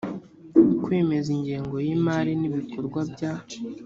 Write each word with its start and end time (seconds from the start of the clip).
kwemeza 0.83 1.29
ingengo 1.37 1.75
y 1.87 1.89
imari 1.95 2.31
n 2.41 2.43
ibikorwa 2.49 2.99
bya 3.11 3.31